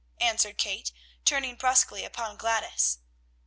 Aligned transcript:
answered 0.19 0.57
Kate, 0.57 0.91
turning 1.25 1.55
brusquely 1.55 2.03
upon 2.03 2.35
Gladys. 2.35 2.97